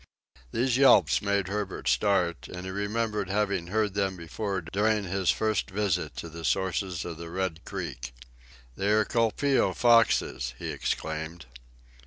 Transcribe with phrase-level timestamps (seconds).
[0.51, 5.69] These yelps made Herbert start, and he remembered having heard them before during his first
[5.69, 8.11] visit to the sources of the Red Creek.
[8.75, 11.45] "They are colpeo foxes!" he exclaimed.